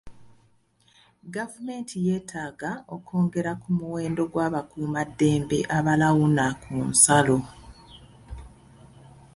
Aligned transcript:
Gavumenti 1.35 1.95
yeetaaga 2.05 2.71
okwongera 2.95 3.51
ku 3.61 3.69
muwendo 3.77 4.21
gw'abakuumaddembe 4.31 5.59
abalawuna 5.77 6.45
ku 6.63 6.73
nsalo. 6.89 7.37